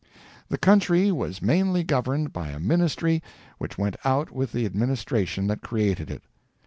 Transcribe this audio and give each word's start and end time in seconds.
The 0.49 0.57
country 0.57 1.11
was 1.11 1.43
mainly 1.43 1.83
governed 1.83 2.33
by 2.33 2.49
a 2.49 2.59
ministry 2.59 3.21
which 3.59 3.77
went 3.77 3.97
out 4.03 4.31
with 4.31 4.51
the 4.51 4.65
administration 4.65 5.45
that 5.45 5.61
created 5.61 6.09
it. 6.09 6.23